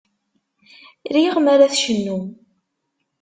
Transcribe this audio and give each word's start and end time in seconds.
Riɣ 1.13 1.35
mi 1.39 1.49
ara 1.53 1.71
tcennum. 1.73 2.25